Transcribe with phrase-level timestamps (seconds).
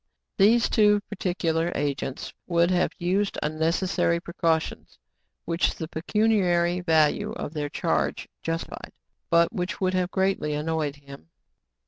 [0.37, 4.97] These too particular agents would have used unnecessary precautions,
[5.45, 8.93] which the pecuniary value of their charge justified,
[9.29, 11.29] but which would have greatly annoyed him.